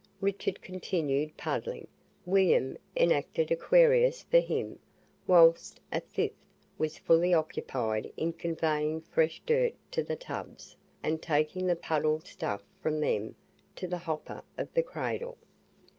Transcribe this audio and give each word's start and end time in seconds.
Richard 0.19 0.63
continued 0.63 1.37
puddling, 1.37 1.87
William, 2.25 2.75
enacted 2.97 3.51
Aquarius 3.51 4.23
for 4.23 4.39
him, 4.39 4.79
whilst 5.27 5.79
a 5.91 6.01
fifth 6.01 6.47
was 6.79 6.97
fully 6.97 7.35
occupied 7.35 8.11
in 8.17 8.33
conveying 8.33 9.01
fresh 9.01 9.43
dirt 9.45 9.75
to 9.91 10.01
the 10.01 10.15
tubs, 10.15 10.75
and 11.03 11.21
taking 11.21 11.67
the 11.67 11.75
puddled 11.75 12.25
stuff 12.25 12.63
from 12.81 12.99
them 12.99 13.35
to 13.75 13.87
the 13.87 13.99
hopper 13.99 14.41
of 14.57 14.73
the 14.73 14.81
cradle. 14.81 15.37